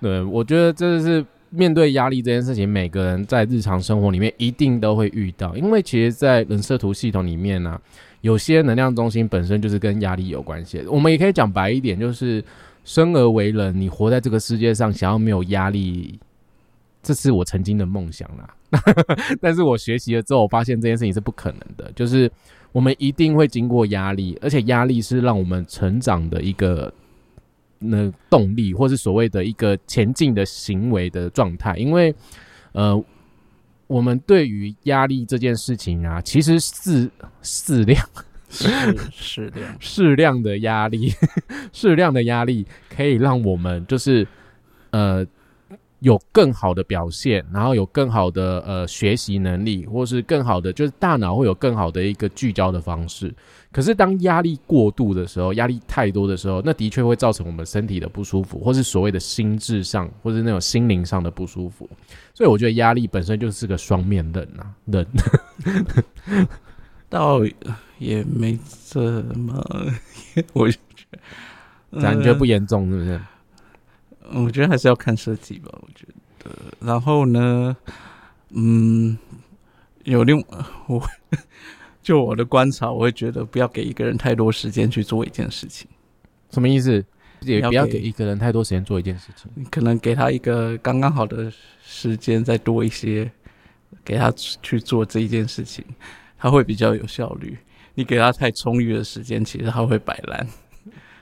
[0.00, 5.54] 对，我觉得这是面对压力这件事情，每个人在日常生活里面一定都会遇到。
[5.56, 7.78] 因为其实，在人设图系统里面呢，
[8.22, 10.82] 有些能量中心本身就是跟压力有关系。
[10.88, 12.42] 我们也可以讲白一点，就是
[12.84, 16.18] 生而为人，你活在这个世界上，想要没有压力。
[17.08, 18.54] 这是我曾经的梦想啦，
[19.40, 21.90] 但是我学习了之后，我发现这件事情是不可能的。
[21.92, 22.30] 就是
[22.70, 26.92] 我们一定会经过压力，而且压力是让我们成长的一个
[27.78, 31.78] 那动力，或是所谓的一个前进的行为的状态。
[31.78, 32.14] 因为
[32.72, 33.02] 呃，
[33.86, 38.06] 我们对于压力这件事情啊，其实适适量
[38.50, 38.68] 适
[39.10, 41.10] 适量 适量的压力，
[41.72, 44.28] 适量的压力可以让我们就是
[44.90, 45.26] 呃。
[46.00, 53.34] 有更好的表现，然后有更好的呃学习能力，或是更好的就是大脑会有更好的一个聚焦的方式。
[53.70, 61.88] 可是当压力过度的时候，压力太多的时候，那的确会造成我们身体的不舒服，或是所谓的心智上，或是那种心灵上的不舒服。
[62.32, 65.06] 所以我觉得压力本身就是个双面刃啊，刃。
[67.10, 67.40] 倒
[67.98, 69.64] 也没这么，
[70.52, 70.68] 我
[72.00, 73.20] 感觉不严重，是不是？
[74.32, 75.70] 我觉得还是要看设计吧。
[75.80, 76.06] 我觉
[76.44, 77.76] 得，然后呢，
[78.50, 79.16] 嗯，
[80.04, 80.38] 有另
[80.86, 81.02] 我
[82.02, 85.88] 就我的观察，我会觉得不要给一个人太多时间去做一件事情。
[86.50, 87.04] 什么意思？
[87.42, 89.48] 也不要给给一个人太多时间做一件事情。
[89.54, 91.52] 你可能给他一个刚刚好的
[91.84, 93.30] 时间，再多一些，
[94.04, 95.84] 给他去做这一件事情，
[96.36, 97.56] 他会比较有效率。
[97.94, 100.46] 你给他太充裕的时间，其实他会摆烂，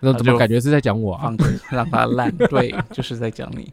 [0.00, 1.22] 那怎么感觉是在讲我啊？
[1.22, 1.36] 放
[1.70, 2.30] 让他烂。
[2.36, 3.72] 对，就是在讲你。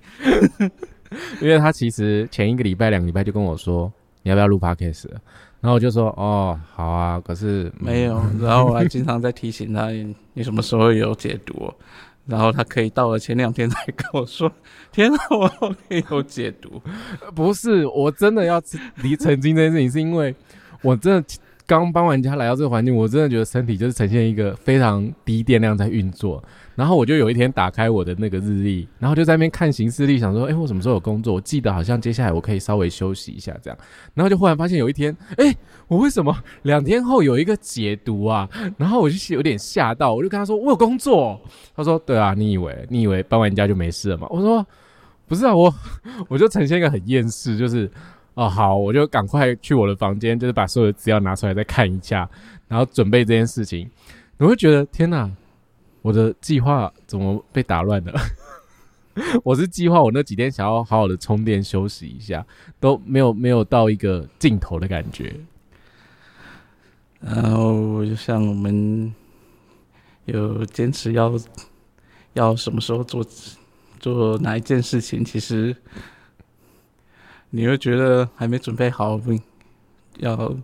[1.41, 3.91] 因为他其实前一个礼拜、两个礼拜就跟我说，
[4.23, 5.05] 你要不要录 podcast？
[5.61, 7.21] 然后我就说，哦，好啊。
[7.21, 11.75] 可是、嗯没有，然后我还经常在提醒他，你你什么时候有解读哦？
[12.25, 14.49] 然后他可以到了前两天才跟我说
[14.93, 16.81] ：“天啊，我后面有解读。
[17.35, 18.61] 不是，我真的要
[19.01, 20.33] 离澄清这件事情，是因为
[20.81, 21.23] 我真的
[21.65, 26.43] 刚搬完家来到这个环境，我真的觉得身体就是呈现一个非常低电量在运作。
[26.75, 31.35] 然后我就有一天打开我的那个日历，然后就在那边看行事历，想说，哎，我什么时候有工作？
[31.35, 33.77] 我记得好像接下来我可以稍微休息一下这样。
[34.13, 35.55] 然后就忽然发现有一天，哎，
[35.87, 38.49] 我为什么两天后有一个解读啊？
[38.77, 41.39] 然后我就有点吓到，我就跟他说，我有工作。
[41.75, 44.27] 他说，对啊，你以为你以为搬完家就没事了吗？
[44.31, 44.65] 我说，
[45.27, 45.73] 不是啊，我
[46.27, 47.89] 我就呈现一个很厌世，就是。
[48.35, 52.29] 哦，好，我就赶快去我的房间，就是把所有的资料拿出来再看一下，
[52.67, 53.89] 然后准备这件事情。
[54.37, 55.29] 我会觉得天哪，
[56.01, 58.13] 我的计划怎么被打乱了？
[59.45, 62.43] 我是计划我那几天想要好好的充电休息一下，
[62.79, 65.35] 都没有没有到一个尽头的感觉。
[67.19, 69.13] 然后就像我们
[70.25, 71.31] 有坚持要
[72.33, 73.23] 要什么时候做
[73.99, 75.73] 做哪一件事情，其实
[77.55, 79.21] 你会觉得还没准备好，
[80.17, 80.55] 要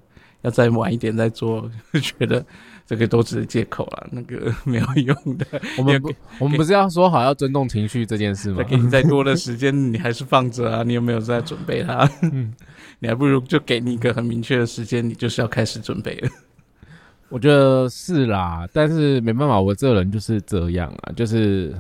[0.42, 1.70] 要再晚一点再做，
[2.02, 2.44] 觉得
[2.88, 5.46] 这个都只是借口了，那个 没有用的。
[5.78, 8.64] 我们不，我们不是要说好要尊重情绪这件事吗再？
[8.64, 10.82] 给你再多的时间，你还是放着啊？
[10.82, 12.10] 你有没有在准备它？
[13.00, 16.30] 你还不如就给你一个很明确的时间，你就是要开始准备了。
[17.30, 21.72] 我觉得是啦，但是没办法，我这个人就是这样啊，就是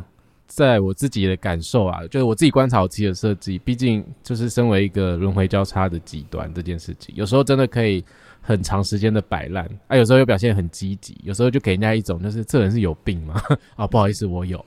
[0.49, 8.03] 在我自己的感受啊，就是我自己观察我自己的设计，毕竟就是身为一个轮回交叉的极端这件事情，有时候真的可以
[8.41, 13.39] 很长时间的摆烂，啊，有时候又表现很积极，有时候就给人家一种就是这人是有病吗？
[13.77, 14.59] 啊，不好意思，我有，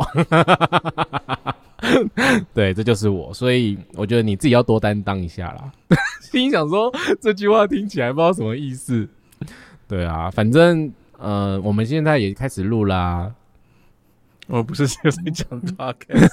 [2.55, 5.73] 对，这就是我，所以我觉得你自己要多担当一下啦。
[6.31, 6.91] 心想说
[7.21, 9.07] 这句话听起来不知道什么意思。
[9.89, 13.35] 对啊，反正呃，我们现在也开始录啦。
[14.53, 16.29] 我不是就是讲 podcast，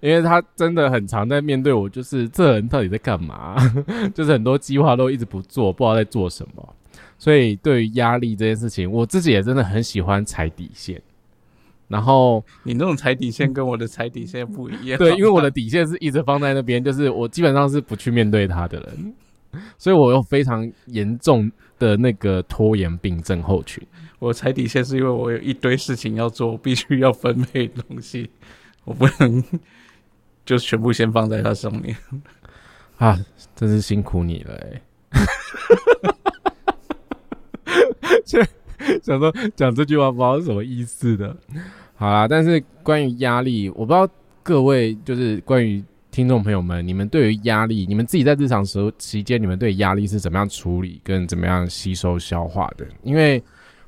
[0.00, 3.54] 因为他真的很常在面对我，就是这人到底在干嘛？
[4.14, 6.74] 就是很多计划都一直不做，不知道在做什么。
[7.18, 11.00] 所以对于压力这件事情，我自己也真的很喜欢踩底线。
[11.86, 14.98] 然后你那种踩底线跟我的踩底线不一样。
[14.98, 19.14] 对，因为我的底线是一直放在那边，就是我基本上是不去面对他的人，
[19.78, 23.82] 所以我有非常严重的那个拖延病症候群。
[24.18, 28.30] 我踩底线是因为我有一堆事情要做，我必须要分配东西，
[28.84, 29.42] 我不能
[30.44, 31.96] 就全部先放在它上面。
[32.98, 33.18] 啊，
[33.56, 34.80] 真是辛苦你了哎、
[38.24, 38.40] 就
[39.02, 41.36] 想说讲这句话不知道是什么意思的。
[41.96, 44.08] 好啦，但是关于压力，我不知道
[44.44, 52.86] 各位就是关于听众朋友们，你们对于压力，你们自己在日常时候期间，你们对压力是怎么样处理跟怎么样吸收消化的？
[53.02, 53.42] 因为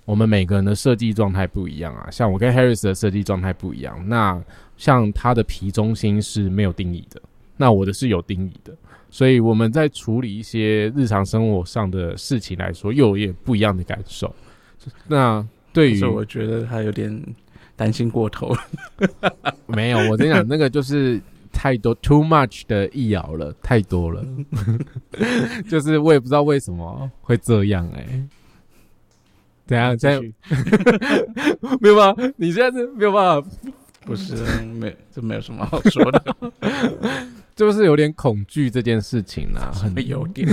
[0.07, 4.43] 我们每个人的设计状态不一样啊，像我跟 Harris 的设计状态不一样，那
[4.79, 7.21] 像他的皮中心是没有定义的，
[7.59, 8.75] 那我的是有定义的。
[9.11, 14.35] 所以我们在处理一些日常生活上的事情来说，又有也不一样的感受。
[15.07, 17.23] 那对于我觉得他有点
[17.77, 19.45] 担心过头了。
[19.69, 21.21] 没有，我跟你讲，那个就是
[21.55, 24.23] 太多 too much 的易遥了，太多了。
[25.71, 28.29] 就是我也不知道为什么会这样哎、
[29.67, 29.97] 怎样？
[29.97, 30.23] 这样
[31.81, 32.23] 没有办法？
[32.37, 33.49] 你现在是没有办法，
[34.05, 36.37] 不是没这没有什么好说的，
[37.57, 40.47] 就是有点恐惧这件事情啦，很有点。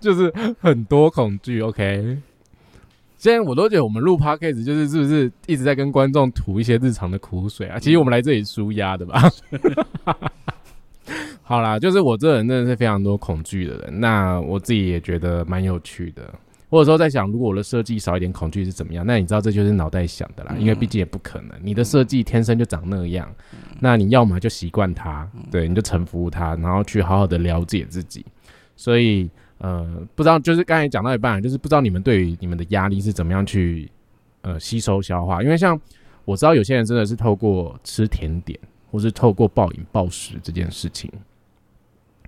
[0.00, 1.60] 就是很多恐惧。
[1.62, 2.18] OK，
[3.24, 7.78] 现在我都觉得我们录 podcast 就是是不是一直在跟观众吐一些日常的苦水啊？
[7.78, 9.22] 其实我们来这里舒压的吧。
[11.40, 16.22] 好啦，就是我这人真的是非常多恐惧的人，那我自己也觉得蛮有趣的。
[16.68, 19.02] 或者说在想，如果我的设计少一点恐惧是怎么样？
[19.06, 23.26] 那你知道这就是脑袋想的啦，因为毕竟也不可能，你的设计天生就长那样。
[23.80, 28.22] 那你要么就习惯它，对，你就臣服它，然后去好好的了解自己。
[28.76, 33.90] 所以呃，不知道就是刚才讲到一半，就是不知道你们对于你们的压力是怎么样去
[34.42, 35.42] 呃吸收消化。
[35.42, 35.80] 因为像
[36.24, 38.58] 我知道有些人真的是透过吃甜点，
[38.90, 41.10] 或是透过暴饮暴食这件事情，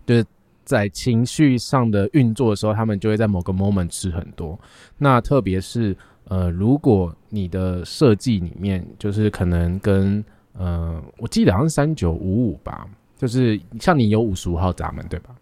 [0.07, 0.25] 就是
[0.65, 4.59] 在情绪上的运作的时候，他们就会在某个 moment 吃很多。
[4.99, 15.37] 那特别是呃，如果你的设计里面就是可能跟呃，我记得好像三九五五吧，就是像你有五十五号闸门对吧？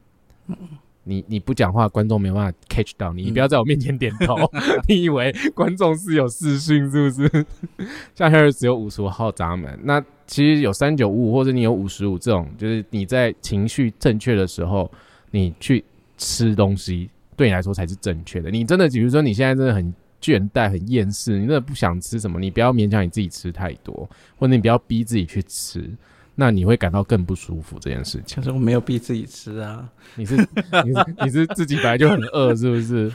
[0.48, 0.56] 嗯
[1.04, 3.22] 你你不讲话，观众没办法 catch 到你。
[3.24, 4.36] 你不要在我面前点头，
[4.88, 7.46] 你以为观众是有视讯是不是？
[8.14, 14.90] 像 Harry 只有五十五号闸门，那其实有三九五五或者你有五十五这种，就是你在情绪正确的时候，
[15.30, 15.84] 你去
[16.16, 18.50] 吃东西，对你来说才是正确的。
[18.50, 25.90] 你真的，比如说你现在真的很倦怠、很厌世，你真的不想吃什么，你不要勉强你自己吃太多，或者你不要逼自己去吃。
[26.34, 28.36] 那你会感到更不舒服这件事情。
[28.36, 33.12] 可是我没有逼自己吃啊，你是你是你是自己本来就很饿是不是？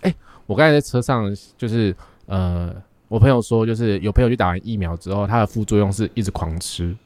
[0.00, 0.14] 哎，
[0.46, 1.94] 我刚才在车上就是
[2.26, 2.74] 呃，
[3.08, 6.96] 我朋友说就是有朋友去打完疫苗之后，他的副作用是一直狂吃。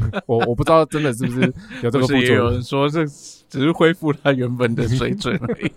[0.26, 2.36] 我我不知道真的是不是有这个副作用。
[2.36, 5.72] 有人说这只是恢复他原本的水准而已。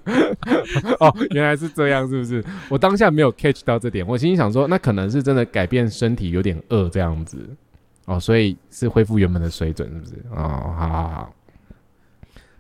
[1.00, 2.44] 哦，原来是这样，是不是？
[2.70, 7.38] 我当下没有 catch 到这点，我心里想说，那可能是真的改变身体有点饿这样子。
[8.06, 10.14] 哦，所以是恢复原本的水准，是不是？
[10.32, 11.34] 哦，好好好。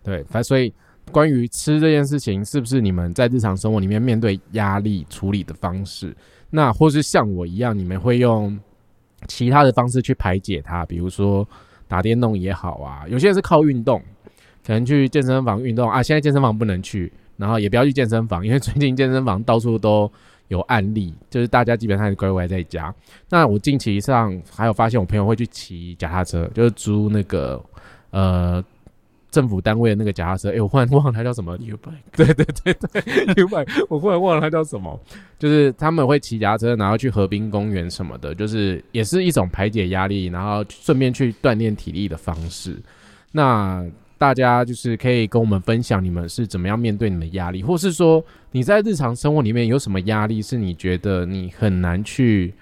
[0.04, 0.74] 对，反正所以
[1.12, 6.16] 关于吃这件事情，是不是你们在日常生活里面面对压力处理的方式？
[6.50, 8.60] 那或是像我一样，你们会用？
[9.28, 11.48] 其他的方式去排解它，比如说
[11.88, 14.02] 打电动也好啊，有些人是靠运动，
[14.66, 16.02] 可能去健身房运动啊。
[16.02, 20.12] 现在健身房不能去，然后也不要去健身房，因为最近健身房到处都
[20.48, 22.94] 有案例，就是大家基本上乖乖在家。
[23.30, 27.64] 那我近期上还有发现，我朋友会去骑脚踏车，就是租那个
[28.12, 28.64] 呃。
[29.34, 31.58] 政府单位的那个脚踏车，哎，我忽然忘了它叫什么。
[31.58, 34.98] U bike， 对对对对，U bike，我忽然忘了它叫什么。
[35.40, 42.78] 就是他们会骑脚踏车，然后去河滨公园什么的，就是也是一种排解压力，然后顺便去锻炼体力的方式。
[43.32, 43.84] 那
[44.20, 52.54] 大家就是可以跟我们分享，你们是怎么样面对你们压力，或是说你在日常生活里面有什么压力，是你觉得你很难去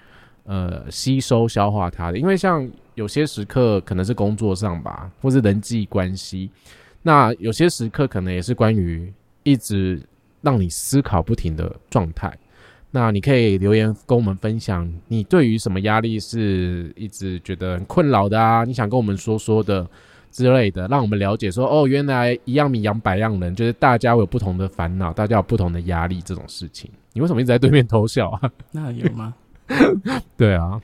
[0.44, 2.18] 呃吸收消化它的？
[2.18, 2.70] 因为像。
[2.94, 6.50] 有些时刻可能是工作上吧，或是人际关系。
[7.00, 9.10] 那有些时刻可能也是关于
[9.44, 9.98] 一直
[10.42, 12.30] 让你思考不停的状态。
[12.90, 18.62] 那你可以留言跟我们分享，你对于什么压力是一直觉得很困扰的啊？
[18.62, 19.88] 你想跟我们说说的
[20.30, 26.90] 之类的，让我们了解说哦，原来一样米养百样人，就是大家有不同的烦恼，大家有不同的压力这种事情。
[27.14, 28.52] 你为什么一直在对面偷笑啊？
[28.70, 29.34] 那有吗？
[30.36, 30.80] 对啊，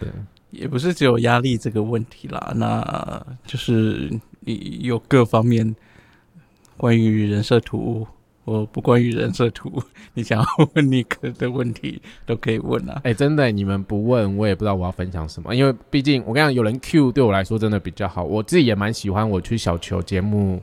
[0.00, 0.08] 对。
[0.50, 5.76] 也不是只有压力这个问题啦，那就是你有各方面
[6.78, 8.06] 关于人设图
[8.46, 9.70] 我不关于人设图，
[10.14, 12.98] 你想要问尼克的问题都可以问啊。
[13.04, 18.24] 哎，真的，你们不问我也不知道我要分享什么，因为毕竟我跟你讲，有人 Q 对我来说真的比较好。
[18.24, 20.62] 我自己也蛮喜欢我去小球节目，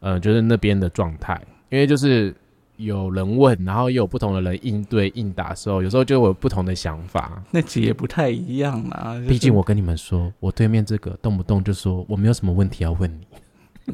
[0.00, 2.34] 呃，就是那边的状态，因为就是。
[2.76, 7.42] 有人问，然后又有不同的人应对应答的时候，有时候就有不同的想法。
[7.50, 9.14] 那集也不太一样啊。
[9.28, 13.26] 毕竟我跟你们说，我对面这个动不动就说我没有什么问题要问你，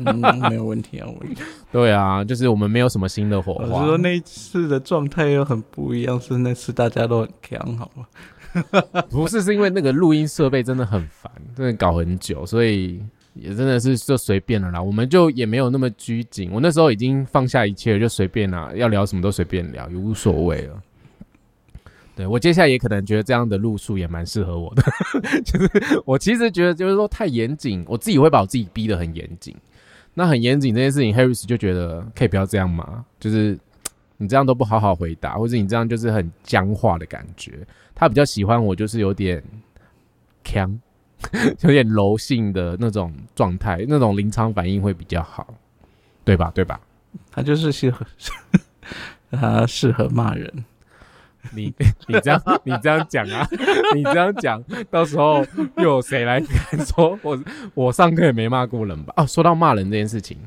[0.05, 0.17] 嗯，
[0.49, 1.19] 没有问题要问。
[1.71, 3.65] 对啊，就是我们没有什么新的火花。
[3.65, 8.07] 我说那次的状态又很不一样，是那次大家都很强，好吗？
[9.09, 13.03] 不是，是因为那个录音设备真的很烦，真的搞很久，所以。
[13.35, 16.51] 也真的是就随便了啦，我们就也没有那么拘谨。
[16.53, 20.83] 我那时候已经放下一切了，就随便啦，要聊什么都随便聊，也无所谓了。
[22.15, 24.83] 对我接下来也可能觉得这样的路数也蛮适合我的，
[25.45, 29.57] 就是我其实觉得就是说太严谨，我自己会把我自己逼得很严谨。
[30.13, 33.59] 那很严谨这件事情，Harris 就觉得可以不要这样嘛，就是
[34.19, 37.67] 你这样都不好好回答，或者你这样就是很僵化的感觉。
[37.95, 39.43] 他比较喜欢我就是有点
[40.45, 40.79] 强。
[41.63, 45.55] 有点柔性的那种状态，那种临场反应会比较好，
[46.25, 46.51] 对吧？
[46.55, 46.81] 对吧？
[47.31, 48.07] 他就是适合，
[49.31, 50.65] 他适合骂人。
[51.55, 51.75] 你
[52.07, 53.47] 你这样你这样讲啊？
[53.95, 55.45] 你这样讲，到时候
[55.77, 57.39] 又有谁来敢说 我
[57.75, 59.13] 我上课也没骂过人吧？
[59.17, 60.39] 哦，说到骂人这件事情，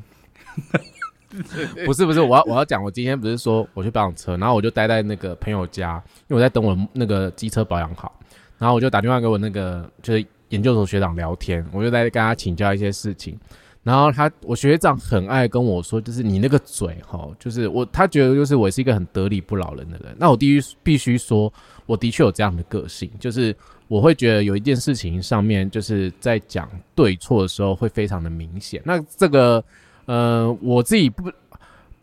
[1.85, 8.17] 不是不是，我要我要讲，我今天不是说我去保养车，然后我就待在那个朋友家，因为我在等我那个机车保养好，
[8.57, 10.25] 然后我就打电话给我那个就是。
[10.55, 13.37] 研究所学长聊天，我就在跟他请教一些事情。
[13.83, 20.15] 然后他，我学长很爱跟我说，就是你那个嘴哈，就是我他觉得就是我是一个很得理不饶人的人。
[20.17, 21.53] 那我必须必须说，
[21.85, 23.55] 我的确有这样的个性，就是
[23.87, 28.81] 我会觉得有一件事情上面，就是在讲对错的时候会非常的明显。
[28.83, 29.63] 那这个
[30.05, 31.31] 呃，我自己不。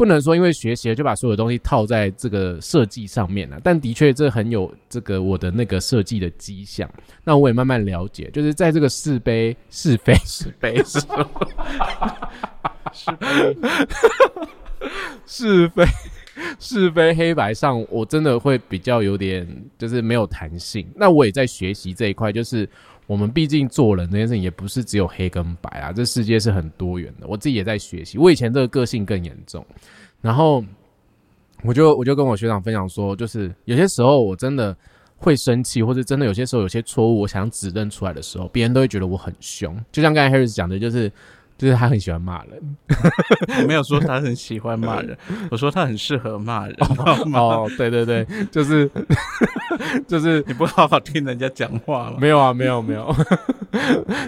[0.03, 6.91] 不不能说因为学习了就把所有东西套在这个设计上面了，但的确这很有这个我的那个设计的迹象。
[7.23, 10.99] 那我也慢慢了解，就是在这个 是非是非是非是
[12.99, 13.47] 是非
[15.25, 15.85] 是非
[16.59, 19.47] 是非黑白上，我真的会比较有点
[19.79, 20.85] 就是没有弹性。
[20.97, 22.69] 那我也在学习这一块，就是
[23.13, 27.27] 我们毕竟做人这件事情也不是只有黑跟白啊，这世界是很多元的。
[27.27, 29.63] 我自己也在学习，我以前这个个性更严重，
[30.23, 30.65] 然后
[31.63, 34.75] 我就我就跟我学长分享说，就是有些时候我真的
[35.19, 39.79] 会生气，或者真的有些时候有些错误，我想指认出来的时候，别人都会觉得我很凶。
[39.93, 41.13] 就像刚才 Harris 讲的，就是
[41.63, 42.77] 就是他很喜欢骂人。
[43.63, 45.17] 我没有说他很喜欢骂人，
[45.49, 46.77] 我说他很适合骂人。
[47.33, 48.91] 哦，对对对，就是
[50.09, 52.17] 就是你不好好听人家讲话吗？
[52.21, 53.15] 没有啊，没有没有，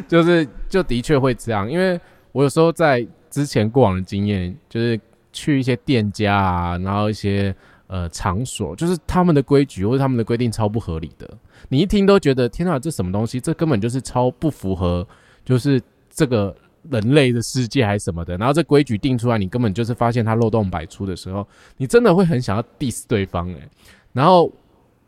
[0.07, 5.01] 就是就的确会这样，因为我有时候在之前过往的经验，就是
[5.33, 7.53] 去一些店家啊，然后一些
[7.89, 11.29] 呃场所，就是他们的规矩或者他们的规定超不合理的，
[11.69, 13.41] 你一听都觉得天哪，这什么东西？
[13.41, 15.05] 这根本就是超不符合，
[15.45, 16.55] 就是这个
[16.91, 18.37] 人类的世界还是什么的。
[18.37, 23.69] 然后这规矩定出来，你根本就是发现它漏洞百出的时候，你真的会很想要 diss 对方诶、
[24.13, 24.53] 然后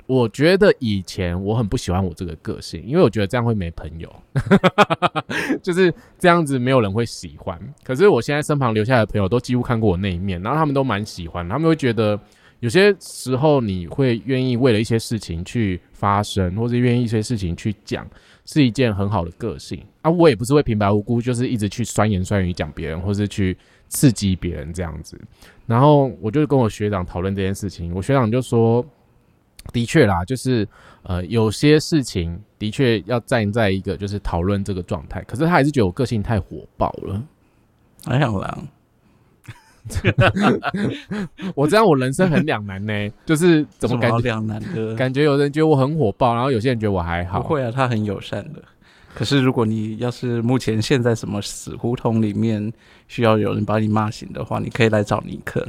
[0.07, 4.09] 我觉得以前我很不喜欢我这个个性，因为我觉得这样会没朋友，
[5.61, 7.59] 就是这样子没有人会喜欢。
[7.83, 12.19] 可是我现在身旁留下来的朋友都几乎看过我那一面，然后他们都蛮喜欢，他们会觉得
[12.67, 18.05] 有些时候你会愿意为了一些事情去发声，或者愿意一些事情去讲，
[18.45, 20.11] 是一件很好的个性啊。
[20.11, 23.57] 我也不是会平白无故就是一直去酸言酸语讲别人，或是去
[23.87, 25.17] 刺激别人这样子。
[25.65, 28.85] 然后我就跟我学长讨论这件事情，我学长就说。
[29.73, 30.67] 的确啦，就是
[31.03, 37.21] 呃，有些事情的确要站在一个就是讨论这个状态，可是他还是觉得我个性太火爆了。
[38.05, 38.59] 还好啦，
[41.55, 44.95] 我这样我人生很两难呢，就是怎么感觉两难的？
[44.95, 47.41] 感觉有人觉得我很火爆，然后有些人觉得我还好。
[47.41, 48.63] 不会啊，他很友善的。
[49.15, 52.71] 可是如果你要是目前现在什么死胡同里面
[53.09, 55.67] 需要有人把你骂醒的话，你可以来找尼克。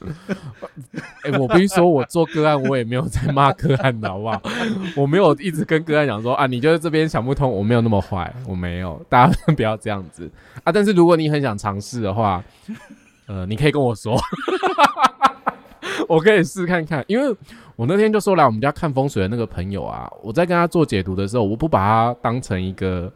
[1.24, 4.42] 哎、我必须说，我做个案，我也没有在骂个案的好不好？
[4.96, 10.30] 我没有一直跟个案讲说啊，你就是这边想不通，我没有那么坏，我没有，大家不要这样子
[10.62, 10.70] 啊。
[10.70, 12.44] 但是如果你很想尝试的话，
[13.26, 14.18] 呃，你可以跟我说，
[16.08, 17.34] 我可以试看看，因为
[17.76, 23.12] 我那天就说来我们家看风水的那个朋友啊，我在跟他做解读的时候，我不把他当成一个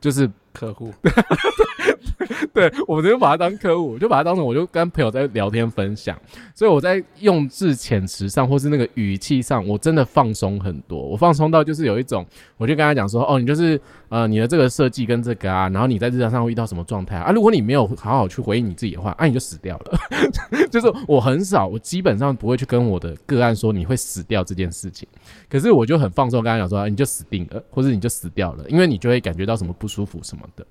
[0.00, 0.92] 就是客户，
[2.52, 6.18] 对我直接把他当客户，我就把他当成我就跟朋友在聊天分享，
[6.54, 11.00] 所以我在用字遣词上或是那个语气上，我真的放松很多。
[11.00, 12.24] 我放松到就是有一种，
[12.56, 17.30] 我就跟他讲说，哦，你就是呃你的这个设计跟这个啊，然后你在日常上会遇到什么状态啊？
[17.32, 19.98] 如果你没有好好去回应你自己的话，啊你就死掉了。
[20.70, 25.08] 就是我很少，我基本上不会去跟我的个案说你会死掉这件事情。
[25.48, 30.66] 可是我就很放松，跟他讲说、啊你就死定了，或者你就死掉了，因为你就会感觉到什么不舒服什么的。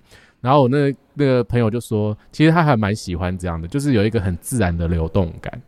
[0.47, 5.61] 然后我那那个朋友就说，其实他还蛮喜欢这样的，就是有一个很自然的流动感。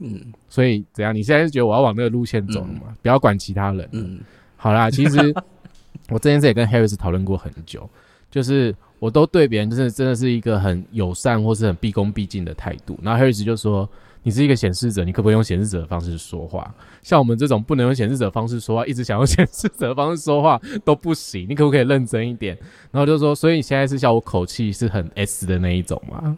[0.00, 1.14] 嗯所以怎样？
[1.14, 2.96] 你现在是觉得我要往那个路线走了吗？
[3.02, 3.88] 不要管其他人。
[3.92, 4.18] 嗯，
[4.56, 5.32] 好啦，其实
[6.10, 7.88] 我这件事也跟 Harris 讨论过很久，
[8.32, 12.98] 就是我都对别人就是真的是一个很友善或是很毕恭毕敬的态度。
[13.00, 13.88] 然后 Harris 就说
[14.24, 16.74] ：“你是一个显示者，你可不可以用显示者的方式说话？
[17.02, 21.46] 像我们这种不能用显示者的方式说话，一直想用 显示者的方式说话都不行。
[21.48, 22.58] 你可不可以认真一点？”
[22.90, 26.36] 然后就说：“所以你现在是笑我口气是很 S 的那一种吗？”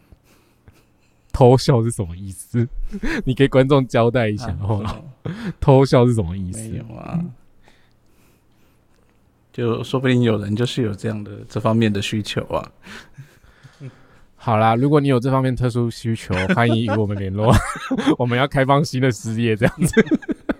[1.32, 2.66] 偷笑是什么意思？
[3.24, 5.04] 你给观众交代一下啊好不好？
[5.60, 6.68] 偷笑是什么意思？
[6.68, 7.24] 没有啊，
[9.52, 12.72] 就说不定有人就是有这样的这方面的需求啊。
[14.46, 17.52] 好啦，如果你有这方面特殊需求， 欢迎与我们联络。
[18.16, 20.06] 我们要开放新的事业，这样子。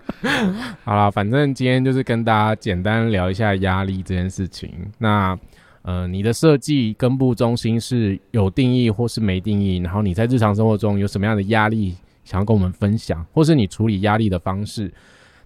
[0.83, 4.69] 好啦，反正今天就是跟大家简单聊一下压力这件事情。
[4.97, 5.39] 那
[5.83, 9.77] 呃，你的设计根部中心是有定义或是没定义？
[9.77, 14.93] 然后你在日常生活中有什么样的压力想要跟我们分享，或是你处理压力的方式？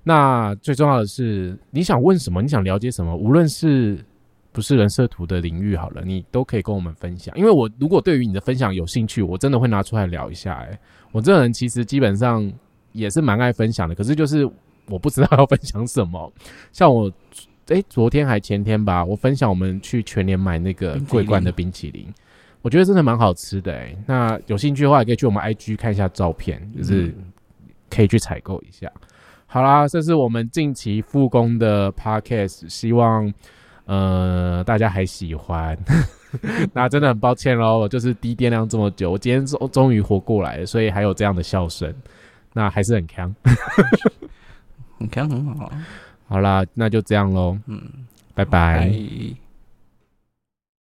[0.02, 2.42] 那最重要的是，你想问什么？
[2.42, 3.16] 你想了解什么？
[3.16, 4.04] 无论是
[4.52, 7.36] 不是人设图的领域好了，你都可以跟我们分享。
[7.38, 10.80] 因为我如果对于你的分享有兴趣，我真的会拿出来聊一下、欸。
[11.12, 12.52] 我这个人其实基本上
[12.92, 14.46] 也是蛮爱分享的，可是就是
[14.88, 16.32] 我不知道要分享什么。
[16.74, 17.12] 像我，
[17.68, 22.08] 诶、昨天还前天吧，我分享我们去全年买那个桂冠的冰淇淋，
[22.62, 23.98] 我觉得真的蛮好吃的、欸。
[24.06, 27.16] 那有兴趣的话，也可以去我们 IG 看一下照片，就是
[27.90, 28.92] 可以去采购一下。
[29.46, 33.34] 好啦，这是我们近期复工的 podcast，希望
[33.92, 35.78] 呃大家还喜欢，
[36.72, 41.94] 那真的很抱歉喽，我就是低电量这么久，我今天终终于活过来了，所以还有这样的笑声，
[42.54, 43.36] 那还是很强。
[44.98, 45.72] 很强很好，
[46.30, 47.82] 好啦，那就这样喽，嗯，
[48.34, 48.46] 拜。
[48.46, 48.90] 拜。
[48.90, 49.51] 拜